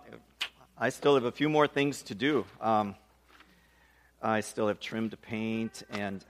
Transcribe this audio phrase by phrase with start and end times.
[0.78, 2.44] I still have a few more things to do.
[2.60, 2.96] Um,
[4.20, 6.22] I still have trim to paint and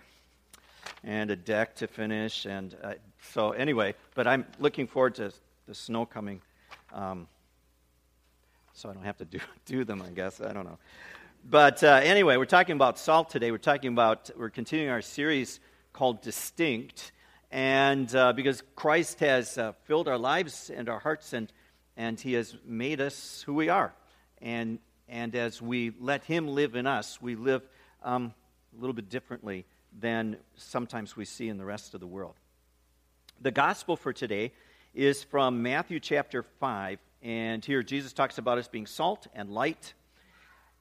[1.03, 2.93] and a deck to finish, and uh,
[3.33, 3.97] so anyway.
[4.15, 5.33] But I'm looking forward to
[5.67, 6.43] the snow coming,
[6.95, 7.27] um,
[8.73, 10.01] so I don't have to do do them.
[10.01, 10.79] I guess I don't know.
[11.45, 13.51] But uh, anyway, we're talking about salt today.
[13.51, 15.59] We're talking about we're continuing our series
[15.93, 17.11] called Distinct,
[17.51, 21.53] and uh, because Christ has uh, filled our lives and our hearts, and
[21.97, 23.93] and He has made us who we are
[24.41, 27.63] and, and as we let Him live in us, we live
[28.03, 28.35] um,
[28.77, 29.65] a little bit differently
[29.99, 32.35] than sometimes we see in the rest of the world.
[33.41, 34.53] The gospel for today
[34.95, 39.95] is from Matthew chapter 5, and here Jesus talks about us being salt and light.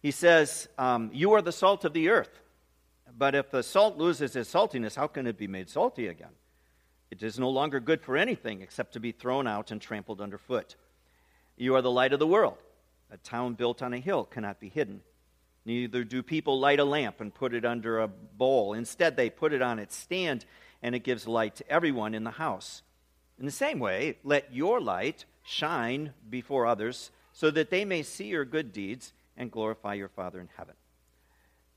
[0.02, 2.42] He says, um, You are the salt of the earth.
[3.18, 6.34] But if the salt loses its saltiness, how can it be made salty again?
[7.12, 10.76] It is no longer good for anything except to be thrown out and trampled underfoot.
[11.56, 12.58] You are the light of the world.
[13.12, 15.02] A town built on a hill cannot be hidden.
[15.66, 18.74] Neither do people light a lamp and put it under a bowl.
[18.74, 20.46] Instead, they put it on its stand,
[20.84, 22.84] and it gives light to everyone in the house.
[23.40, 28.28] In the same way, let your light shine before others, so that they may see
[28.28, 30.76] your good deeds and glorify your Father in heaven.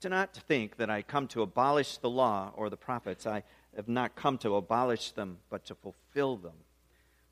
[0.01, 3.27] Do not think that I come to abolish the law or the prophets.
[3.27, 3.43] I
[3.75, 6.55] have not come to abolish them, but to fulfill them.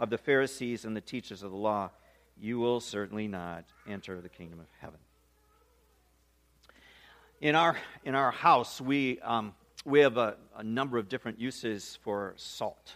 [0.00, 1.90] of the Pharisees and the teachers of the law,
[2.40, 4.98] you will certainly not enter the kingdom of heaven.
[7.42, 11.98] In our, in our house, we, um, we have a, a, number of different uses
[12.02, 12.94] for salt.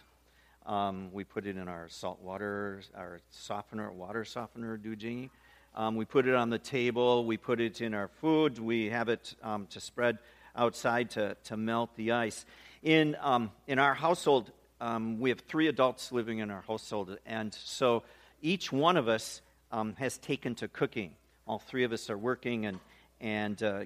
[0.65, 5.29] Um, we put it in our salt water, our softener, water softener, Dujini.
[5.75, 7.25] Um, we put it on the table.
[7.25, 8.57] We put it in our food.
[8.57, 10.17] We have it um, to spread
[10.55, 12.45] outside to, to melt the ice.
[12.81, 14.51] In, um, in our household,
[14.85, 18.03] um, we have three adults living in our household, and so
[18.43, 19.41] each one of us
[19.71, 21.15] um, has taken to cooking.
[21.47, 22.79] All three of us are working and
[23.19, 23.85] and uh,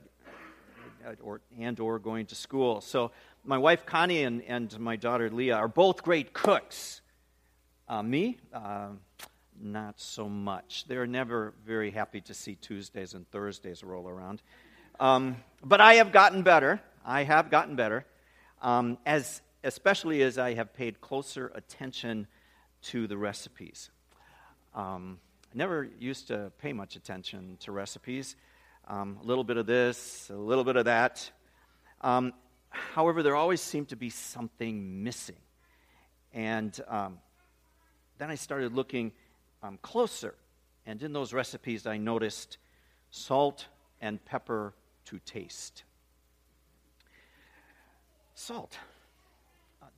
[1.23, 2.81] or and or going to school.
[2.81, 3.11] So
[3.45, 6.99] my wife Connie and, and my daughter Leah are both great cooks.
[7.87, 8.89] Uh, me, uh,
[9.61, 10.83] not so much.
[10.85, 14.41] They're never very happy to see Tuesdays and Thursdays roll around.
[14.99, 16.81] Um, but I have gotten better.
[17.05, 18.05] I have gotten better.
[18.61, 22.27] Um, as especially as I have paid closer attention
[22.81, 23.89] to the recipes.
[24.73, 25.19] Um,
[25.53, 28.35] I never used to pay much attention to recipes.
[28.87, 31.29] Um, a little bit of this, a little bit of that.
[32.01, 32.33] Um,
[32.69, 35.35] however, there always seemed to be something missing.
[36.33, 37.19] And um,
[38.17, 39.11] then I started looking
[39.61, 40.35] um, closer.
[40.85, 42.57] And in those recipes, I noticed
[43.11, 43.67] salt
[44.01, 44.73] and pepper
[45.05, 45.83] to taste.
[48.35, 48.77] Salt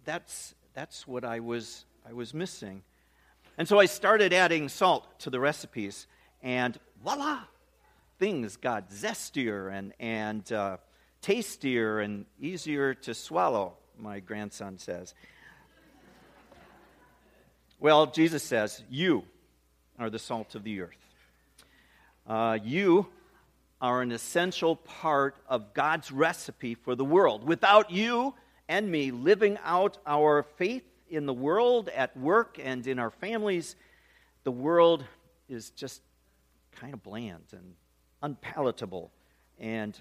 [0.06, 2.84] that's, that's what I was, I was missing.
[3.58, 6.08] And so I started adding salt to the recipes,
[6.42, 7.42] and voila,
[8.18, 10.78] things got zestier and, and uh,
[11.22, 15.14] tastier and easier to swallow, my grandson says.
[17.80, 19.24] Well, Jesus says, You
[20.00, 20.98] are the salt of the earth.
[22.28, 23.08] Uh, you
[23.82, 27.44] are an essential part of God's recipe for the world.
[27.44, 28.36] Without you,
[28.72, 33.76] and me living out our faith in the world, at work, and in our families,
[34.46, 35.04] the world
[35.50, 36.02] is just
[36.72, 37.74] kind of bland and
[38.24, 39.12] unpalatable
[39.60, 40.00] and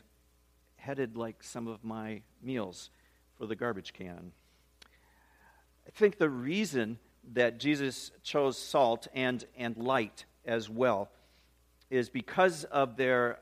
[0.76, 2.90] headed like some of my meals
[3.36, 4.30] for the garbage can.
[4.84, 7.00] I think the reason
[7.32, 11.10] that Jesus chose salt and, and light as well
[11.90, 13.40] is because of their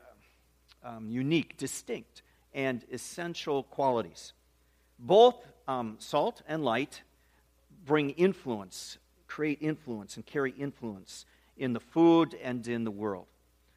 [0.83, 4.33] um, unique, distinct, and essential qualities.
[4.99, 5.35] Both
[5.67, 7.01] um, salt and light
[7.85, 8.97] bring influence,
[9.27, 11.25] create influence, and carry influence
[11.57, 13.27] in the food and in the world.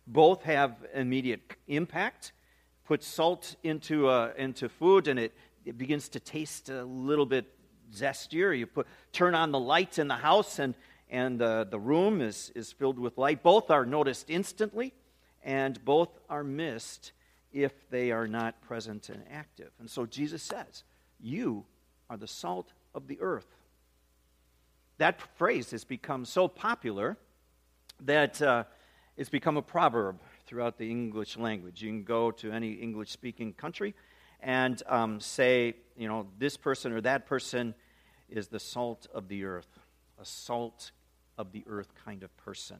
[0.07, 2.33] Both have immediate impact
[2.85, 5.33] put salt into, uh, into food and it,
[5.65, 7.47] it begins to taste a little bit
[7.95, 8.57] zestier.
[8.59, 10.75] You put, turn on the lights in the house and,
[11.09, 13.43] and uh, the room is, is filled with light.
[13.43, 14.93] Both are noticed instantly,
[15.43, 17.13] and both are missed
[17.53, 19.71] if they are not present and active.
[19.79, 20.85] And so Jesus says,
[21.23, 21.65] You
[22.11, 23.47] are the salt of the earth.
[24.99, 27.17] That phrase has become so popular
[28.03, 28.65] that uh,
[29.17, 31.83] it's become a proverb throughout the English language.
[31.83, 33.95] You can go to any English speaking country
[34.41, 37.75] and um, say, you know, this person or that person
[38.29, 39.79] is the salt of the earth,
[40.21, 40.91] a salt
[41.39, 42.79] of the earth kind of person.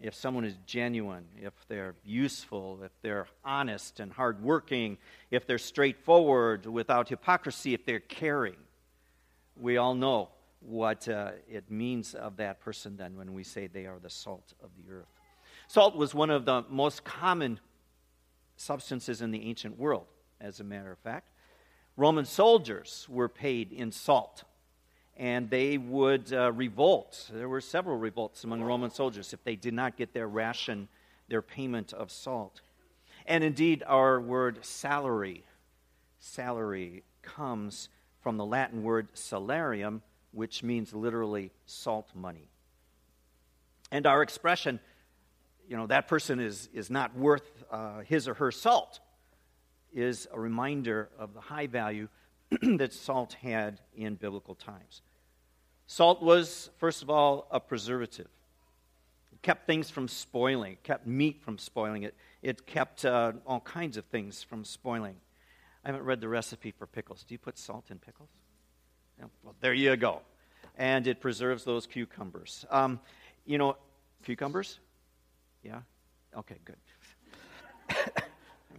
[0.00, 4.98] If someone is genuine, if they're useful, if they're honest and hardworking,
[5.30, 8.56] if they're straightforward without hypocrisy, if they're caring,
[9.58, 10.28] we all know
[10.60, 14.52] what uh, it means of that person then when we say they are the salt
[14.62, 15.06] of the earth.
[15.68, 17.58] Salt was one of the most common
[18.56, 20.06] substances in the ancient world,
[20.40, 21.30] as a matter of fact.
[21.96, 24.44] Roman soldiers were paid in salt,
[25.16, 27.30] and they would uh, revolt.
[27.32, 30.88] There were several revolts among Roman soldiers if they did not get their ration,
[31.28, 32.60] their payment of salt.
[33.26, 35.44] And indeed, our word salary,
[36.18, 37.88] salary comes
[38.20, 40.02] from the Latin word salarium,
[40.32, 42.50] which means literally salt money.
[43.90, 44.80] And our expression,
[45.68, 49.00] you know, that person is, is not worth uh, his or her salt,
[49.94, 52.08] is a reminder of the high value
[52.62, 55.02] that salt had in biblical times.
[55.86, 58.28] Salt was, first of all, a preservative.
[59.32, 63.60] It kept things from spoiling, it kept meat from spoiling, it, it kept uh, all
[63.60, 65.16] kinds of things from spoiling.
[65.84, 67.22] I haven't read the recipe for pickles.
[67.22, 68.28] Do you put salt in pickles?
[69.44, 70.20] Well, there you go.
[70.76, 72.66] And it preserves those cucumbers.
[72.70, 73.00] Um,
[73.46, 73.76] you know,
[74.24, 74.80] cucumbers?
[75.62, 75.80] Yeah?
[76.36, 76.76] Okay, good.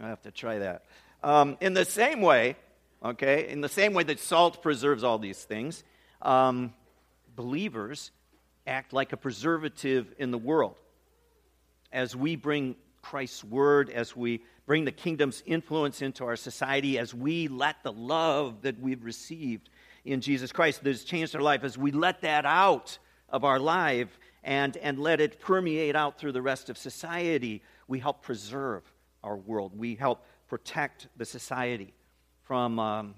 [0.00, 0.84] I have to try that.
[1.24, 2.56] Um, in the same way,
[3.02, 5.82] okay, in the same way that salt preserves all these things,
[6.22, 6.72] um,
[7.38, 8.10] believers
[8.66, 10.74] act like a preservative in the world.
[11.92, 17.14] As we bring Christ's word, as we bring the kingdom's influence into our society, as
[17.14, 19.70] we let the love that we've received
[20.04, 22.98] in Jesus Christ that has changed our life, as we let that out
[23.28, 28.00] of our life and, and let it permeate out through the rest of society, we
[28.00, 28.82] help preserve
[29.22, 29.78] our world.
[29.78, 31.94] We help protect the society
[32.42, 33.14] from, um,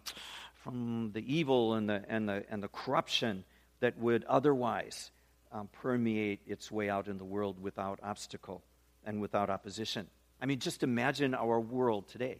[0.56, 3.44] from the evil and the, and, the, and the corruption
[3.80, 5.10] that would otherwise
[5.52, 8.62] um, permeate its way out in the world without obstacle
[9.04, 10.06] and without opposition.
[10.40, 12.38] I mean, just imagine our world today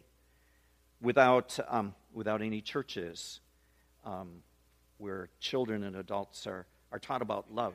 [1.01, 3.39] without, um, without any churches
[4.05, 4.29] um,
[4.97, 7.73] where children and adults are, are taught about love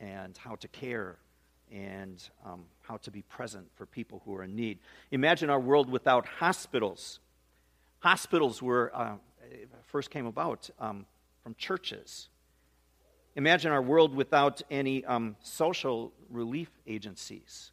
[0.00, 1.16] and how to care
[1.70, 4.78] and um, how to be present for people who are in need.
[5.12, 7.20] Imagine our world without hospitals.
[8.00, 9.14] Hospitals were uh,
[9.86, 11.06] first came about um,
[11.42, 12.28] from churches.
[13.36, 17.70] Imagine our world without any um, social relief agencies,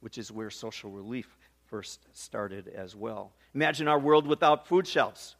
[0.00, 1.36] which is where social relief
[1.66, 3.32] first started as well.
[3.54, 5.36] Imagine our world without food shelves,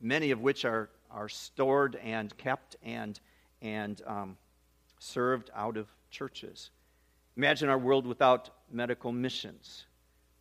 [0.00, 3.20] many of which are, are stored and kept and,
[3.60, 4.36] and um,
[4.98, 6.70] served out of churches.
[7.36, 9.84] Imagine our world without medical missions.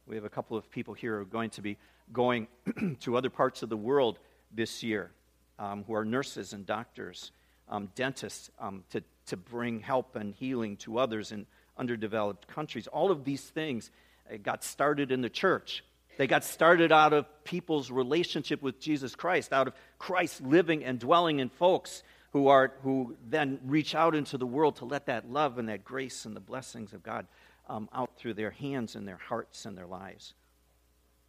[0.05, 1.77] We have a couple of people here who are going to be
[2.13, 2.47] going
[3.01, 4.19] to other parts of the world
[4.53, 5.11] this year
[5.59, 7.31] um, who are nurses and doctors,
[7.71, 11.47] um, dentists, um, to, to bring help and healing to others in
[11.77, 12.87] underdeveloped countries.
[12.87, 13.89] All of these things
[14.31, 15.83] uh, got started in the church.
[16.17, 20.99] They got started out of people's relationship with Jesus Christ, out of Christ living and
[20.99, 25.31] dwelling in folks who, are, who then reach out into the world to let that
[25.31, 27.25] love and that grace and the blessings of God
[27.67, 30.33] um, out through their hands and their hearts and their lives.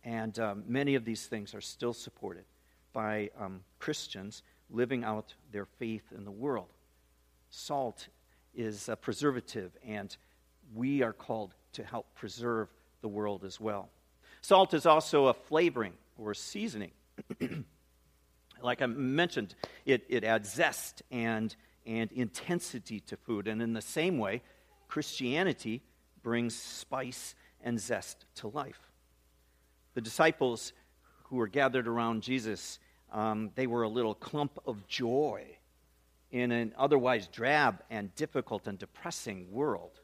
[0.04, 2.44] And um, many of these things are still supported
[2.92, 4.42] by um, Christians
[4.72, 6.72] living out their faith in the world.
[7.50, 8.08] Salt
[8.54, 10.16] is a preservative, and
[10.74, 12.68] we are called to help preserve
[13.00, 13.88] the world as well.
[14.40, 16.92] Salt is also a flavoring or seasoning.
[18.62, 21.54] like I mentioned, it, it adds zest and,
[21.86, 23.48] and intensity to food.
[23.48, 24.42] And in the same way,
[24.88, 25.82] Christianity
[26.22, 28.80] brings spice and zest to life.
[29.94, 30.72] The disciples
[31.24, 32.78] who were gathered around Jesus,
[33.12, 35.44] um, they were a little clump of joy
[36.30, 40.00] in an otherwise drab and difficult and depressing world.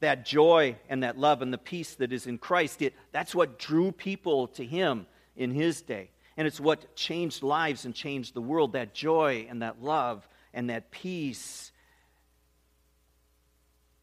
[0.00, 3.58] That joy and that love and the peace that is in Christ, it, that's what
[3.58, 6.10] drew people to him in his day.
[6.36, 10.68] And it's what changed lives and changed the world that joy and that love and
[10.68, 11.70] that peace.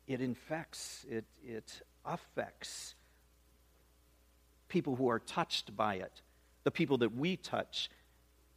[0.07, 2.95] It infects, it, it affects
[4.69, 6.21] people who are touched by it,
[6.63, 7.89] the people that we touch,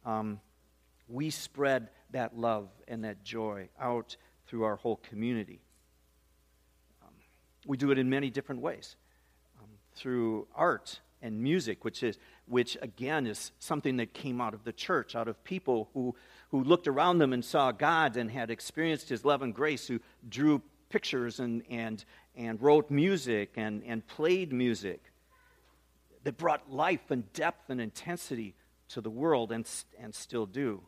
[0.05, 0.39] um,
[1.07, 4.15] we spread that love and that joy out
[4.47, 5.59] through our whole community.
[7.03, 7.13] Um,
[7.65, 8.95] we do it in many different ways
[9.59, 14.63] um, through art and music, which is which again is something that came out of
[14.63, 16.15] the church, out of people who,
[16.51, 19.99] who looked around them and saw God and had experienced His love and grace, who
[20.29, 25.11] drew pictures and, and, and wrote music and, and played music
[26.25, 28.55] that brought life and depth and intensity
[28.89, 29.65] to the world and,
[29.99, 30.81] and still do.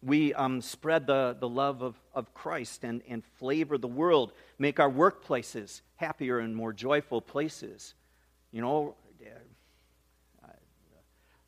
[0.00, 4.78] We um, spread the, the love of, of Christ and, and flavor the world, make
[4.78, 7.94] our workplaces happier and more joyful places.
[8.52, 8.94] You know,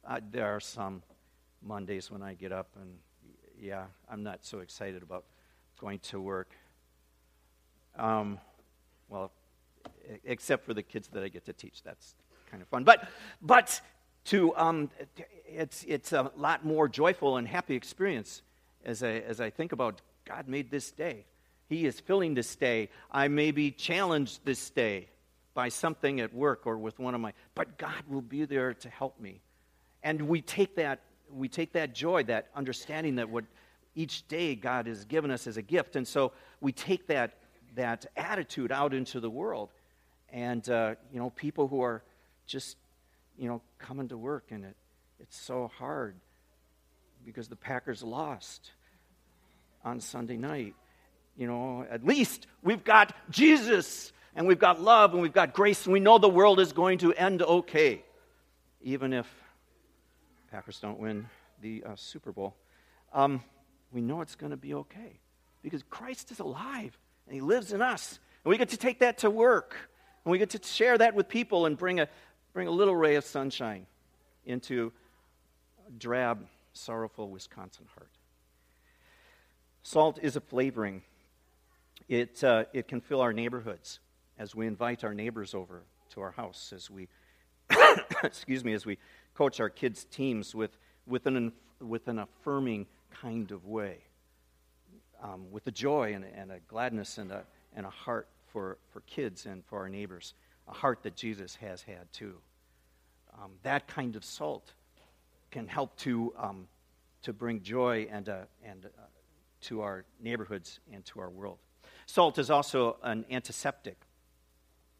[0.07, 1.03] uh, there are some
[1.63, 2.91] Mondays when I get up and,
[3.61, 5.25] yeah, I'm not so excited about
[5.79, 6.51] going to work.
[7.97, 8.39] Um,
[9.09, 9.31] well,
[10.25, 11.83] except for the kids that I get to teach.
[11.85, 12.15] That's
[12.51, 12.85] kind of fun.
[12.85, 13.09] But,
[13.43, 13.81] but
[14.27, 14.91] to, um,
[15.47, 18.43] it's, it's a lot more joyful and happy experience
[18.85, 21.25] as I, as I think about God made this day.
[21.69, 22.91] He is filling this day.
[23.11, 25.09] I may be challenged this day
[25.55, 28.89] by something at work or with one of my, but God will be there to
[28.89, 29.41] help me.
[30.03, 31.01] And we take that,
[31.33, 33.45] we take that joy, that understanding that what
[33.95, 35.97] each day God has given us as a gift.
[35.97, 37.39] And so we take that,
[37.75, 39.71] that attitude out into the world.
[40.31, 42.03] And, uh, you know, people who are
[42.47, 42.77] just,
[43.39, 44.77] you know, coming to work and it,
[45.21, 46.17] it's so hard
[47.25, 48.71] because the Packers lost
[49.85, 50.75] on Sunday night.
[51.37, 55.85] You know, at least we've got Jesus and we've got love and we've got grace
[55.85, 58.03] and we know the world is going to end okay,
[58.83, 59.27] even if
[60.51, 61.27] Packers don't win
[61.61, 62.55] the uh, Super Bowl,
[63.13, 63.43] um,
[63.93, 65.21] we know it's going to be okay
[65.63, 68.19] because Christ is alive and He lives in us.
[68.45, 69.77] And we get to take that to work
[70.25, 72.09] and we get to share that with people and bring a,
[72.57, 73.85] bring a little ray of sunshine
[74.47, 74.91] into
[75.87, 78.09] a drab, sorrowful Wisconsin heart.
[79.83, 81.03] Salt is a flavoring.
[82.09, 84.01] It, uh, it can fill our neighborhoods
[84.39, 85.83] as we invite our neighbors over
[86.15, 87.09] to our house, as we,
[88.25, 88.97] excuse me, as we
[89.35, 93.99] coach our kids' teams with, with, an, with an affirming kind of way,
[95.23, 97.45] um, with a joy and, and a gladness and a,
[97.75, 100.33] and a heart for, for kids and for our neighbors,
[100.69, 102.35] a heart that Jesus has had too.
[103.41, 104.73] Um, that kind of salt
[105.51, 106.69] can help to, um,
[107.23, 109.03] to bring joy and, uh, and, uh,
[109.63, 111.59] to our neighborhoods and to our world.
[112.07, 113.97] Salt is also an antiseptic.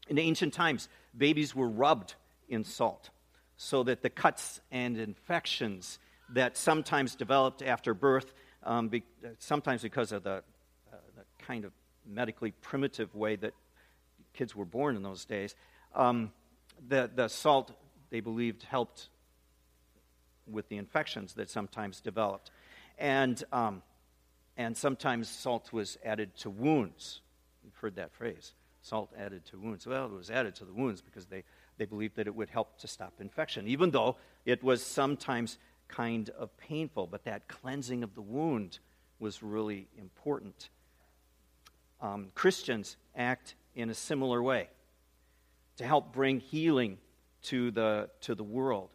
[0.07, 2.15] In ancient times, babies were rubbed
[2.49, 3.09] in salt
[3.57, 8.33] so that the cuts and infections that sometimes developed after birth,
[8.63, 9.03] um, be,
[9.39, 10.43] sometimes because of the,
[10.91, 11.71] uh, the, kind of
[12.05, 13.53] medically primitive way that
[14.37, 15.55] kids were born in those days,
[15.95, 16.31] um,
[16.87, 17.71] the, the salt,
[18.09, 19.09] they believed, helped
[20.49, 22.51] with the infections that sometimes developed.
[22.97, 23.81] And, um,
[24.55, 27.21] and sometimes salt was added to wounds.
[27.63, 29.85] You've heard that phrase salt added to wounds.
[29.85, 31.43] Well, it was added to the wounds because they
[31.77, 36.29] they believed that it would help to stop infection, even though it was sometimes kind
[36.31, 37.07] of painful.
[37.07, 38.79] But that cleansing of the wound
[39.19, 40.69] was really important.
[42.01, 44.67] Um, Christians act in a similar way
[45.77, 46.97] to help bring healing
[47.43, 48.89] to the, to the world.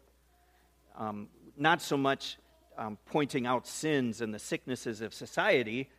[0.97, 2.37] Um, not so much
[2.77, 5.89] um, pointing out sins and the sicknesses of society,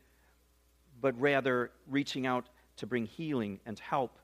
[1.01, 4.19] but rather reaching out to bring healing and help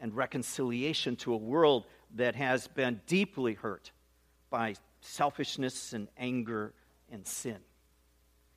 [0.00, 3.90] and reconciliation to a world that has been deeply hurt
[4.48, 6.72] by selfishness and anger
[7.12, 7.58] and sin.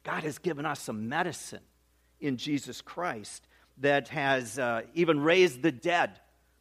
[0.04, 1.64] God has given us a medicine
[2.22, 3.46] in Jesus Christ
[3.80, 6.12] that has uh, even raised the dead.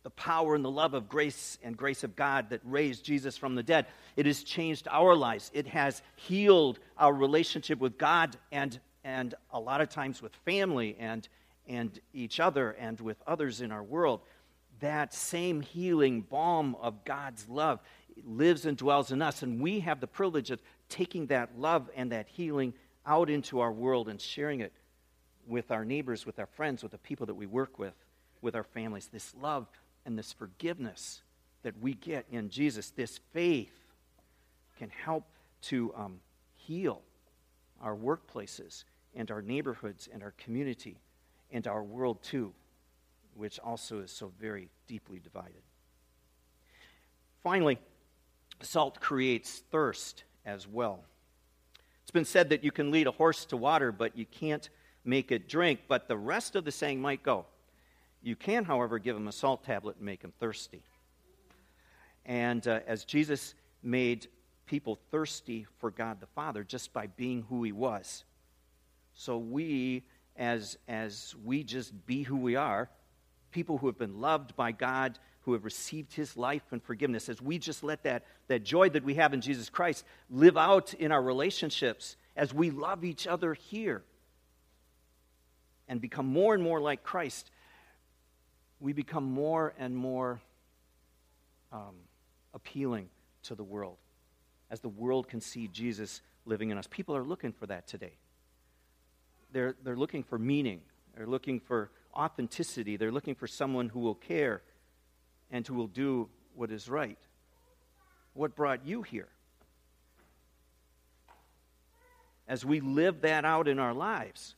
[0.04, 3.54] The power and the love of grace and grace of God that raised Jesus from
[3.54, 3.86] the dead.
[4.16, 5.50] It has changed our lives.
[5.52, 10.96] It has healed our relationship with God and, and a lot of times with family
[10.98, 11.28] and,
[11.66, 14.20] and each other and with others in our world
[14.80, 17.80] that same healing balm of God's love
[18.26, 19.42] lives and dwells in us.
[19.42, 22.74] And we have the privilege of taking that love and that healing
[23.06, 24.72] out into our world and sharing it
[25.48, 27.94] with our neighbors, with our friends, with the people that we work with,
[28.42, 29.08] with our families.
[29.12, 29.66] This love
[30.04, 31.22] and this forgiveness
[31.62, 33.72] that we get in Jesus, this faith,
[34.78, 35.24] can help
[35.62, 36.20] to um,
[36.56, 37.02] heal
[37.82, 40.98] our workplaces and our neighborhoods and our community
[41.50, 42.52] and our world too
[43.38, 45.62] which also is so very deeply divided.
[47.42, 47.78] Finally,
[48.60, 51.04] salt creates thirst as well.
[52.02, 54.68] It's been said that you can lead a horse to water, but you can't
[55.08, 57.46] make it drink, but the rest of the saying might go.
[58.22, 60.82] You can, however, give him a salt tablet and make him thirsty.
[62.26, 64.28] And uh, as Jesus made
[64.66, 68.24] people thirsty for God the Father just by being who he was,
[69.14, 70.04] so we,
[70.36, 72.90] as, as we just be who we are,
[73.50, 77.40] people who have been loved by God, who have received his life and forgiveness, as
[77.40, 81.12] we just let that, that joy that we have in Jesus Christ live out in
[81.12, 84.02] our relationships as we love each other here
[85.88, 87.50] and become more and more like Christ,
[88.80, 90.40] we become more and more
[91.72, 91.96] um,
[92.54, 93.08] appealing
[93.44, 93.96] to the world
[94.70, 96.86] as the world can see Jesus living in us.
[96.88, 98.12] People are looking for that today.
[99.52, 100.82] They're, they're looking for meaning,
[101.16, 104.62] they're looking for authenticity, they're looking for someone who will care
[105.50, 107.18] and who will do what is right.
[108.34, 109.28] What brought you here?
[112.46, 114.54] As we live that out in our lives,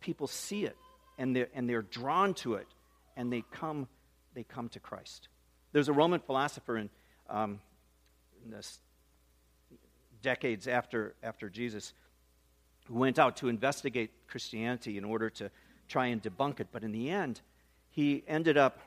[0.00, 0.76] people see it
[1.18, 2.66] and they're, and they're drawn to it
[3.16, 3.88] and they come,
[4.34, 5.28] they come to Christ.
[5.72, 6.90] There's a Roman philosopher in,
[7.28, 7.60] um,
[8.44, 8.66] in the
[10.22, 11.92] decades after, after Jesus
[12.86, 15.50] who went out to investigate Christianity in order to
[15.88, 16.68] try and debunk it.
[16.72, 17.40] But in the end,
[17.90, 18.78] he ended up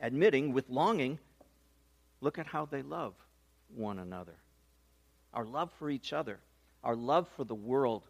[0.00, 1.18] admitting with longing
[2.20, 3.14] look at how they love
[3.74, 4.34] one another.
[5.34, 6.38] Our love for each other,
[6.82, 8.08] our love for the world,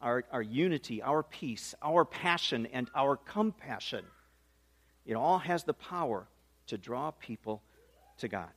[0.00, 4.04] our, our unity, our peace, our passion, and our compassion.
[5.06, 6.26] It all has the power
[6.68, 7.62] to draw people
[8.18, 8.50] to God.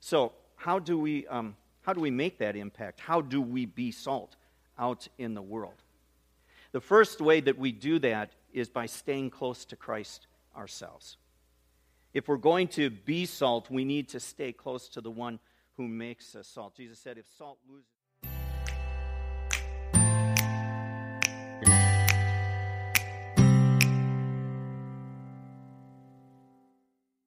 [0.00, 3.00] So, how do we, um, how do we make that impact?
[3.00, 4.36] How do we be salt
[4.78, 5.82] out in the world?
[6.72, 11.16] The first way that we do that is by staying close to Christ ourselves.
[12.12, 15.38] If we're going to be salt, we need to stay close to the one
[15.76, 16.76] who makes us salt.
[16.76, 17.99] Jesus said, if salt loses.